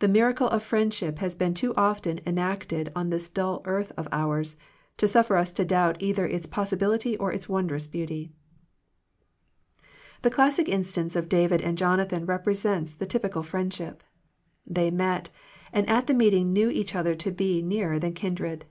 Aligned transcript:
The 0.00 0.08
miracle 0.08 0.48
of 0.48 0.64
friendship 0.64 1.20
has 1.20 1.36
been 1.36 1.54
too 1.54 1.76
often 1.76 2.18
enacted 2.26 2.90
on 2.96 3.10
this 3.10 3.28
dull 3.28 3.62
earth 3.66 3.92
of 3.96 4.08
ours, 4.10 4.56
to 4.96 5.06
suf* 5.06 5.26
fer 5.28 5.36
us 5.36 5.52
to 5.52 5.64
doubt 5.64 6.02
either 6.02 6.26
its 6.26 6.48
possibility 6.48 7.16
or 7.18 7.30
its 7.32 7.48
wondrous 7.48 7.86
beauty. 7.86 8.32
The 10.22 10.30
classic 10.30 10.68
instance 10.68 11.14
of 11.14 11.28
David 11.28 11.62
and 11.62 11.78
Jona 11.78 12.04
than 12.04 12.26
represents 12.26 12.94
the 12.94 13.06
typical 13.06 13.44
friendship. 13.44 14.02
They 14.66 14.90
met, 14.90 15.30
and 15.72 15.88
at 15.88 16.08
the 16.08 16.14
meeting 16.14 16.52
knew 16.52 16.68
each 16.68 16.96
other 16.96 17.14
to 17.14 17.30
be 17.30 17.62
nearer 17.62 18.00
than 18.00 18.12
kindred. 18.14 18.64